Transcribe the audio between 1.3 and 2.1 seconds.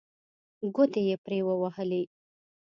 ووهلې.